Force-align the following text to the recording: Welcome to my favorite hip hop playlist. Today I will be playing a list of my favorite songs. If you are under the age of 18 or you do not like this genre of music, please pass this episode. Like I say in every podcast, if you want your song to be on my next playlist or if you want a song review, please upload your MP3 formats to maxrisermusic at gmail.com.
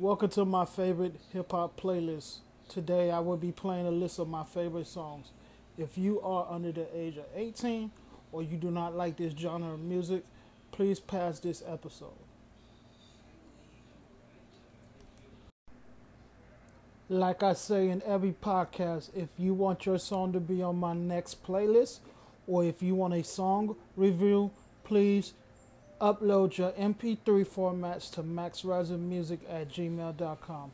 Welcome 0.00 0.30
to 0.30 0.44
my 0.44 0.64
favorite 0.64 1.14
hip 1.32 1.52
hop 1.52 1.80
playlist. 1.80 2.38
Today 2.68 3.12
I 3.12 3.20
will 3.20 3.36
be 3.36 3.52
playing 3.52 3.86
a 3.86 3.92
list 3.92 4.18
of 4.18 4.26
my 4.26 4.42
favorite 4.42 4.88
songs. 4.88 5.28
If 5.78 5.96
you 5.96 6.20
are 6.20 6.48
under 6.50 6.72
the 6.72 6.88
age 6.98 7.16
of 7.16 7.26
18 7.32 7.92
or 8.32 8.42
you 8.42 8.56
do 8.56 8.72
not 8.72 8.96
like 8.96 9.16
this 9.16 9.32
genre 9.38 9.74
of 9.74 9.78
music, 9.78 10.24
please 10.72 10.98
pass 10.98 11.38
this 11.38 11.62
episode. 11.64 12.08
Like 17.08 17.44
I 17.44 17.52
say 17.52 17.88
in 17.88 18.02
every 18.04 18.32
podcast, 18.32 19.10
if 19.14 19.28
you 19.38 19.54
want 19.54 19.86
your 19.86 20.00
song 20.00 20.32
to 20.32 20.40
be 20.40 20.60
on 20.60 20.74
my 20.74 20.94
next 20.94 21.44
playlist 21.44 22.00
or 22.48 22.64
if 22.64 22.82
you 22.82 22.96
want 22.96 23.14
a 23.14 23.22
song 23.22 23.76
review, 23.94 24.50
please 24.82 25.34
upload 26.04 26.58
your 26.58 26.72
MP3 26.72 27.24
formats 27.46 28.10
to 28.12 28.22
maxrisermusic 28.22 29.38
at 29.48 29.70
gmail.com. 29.70 30.70